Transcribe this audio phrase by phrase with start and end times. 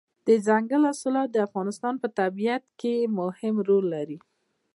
[0.27, 4.17] دځنګل حاصلات د افغانستان په طبیعت کې مهم رول لري.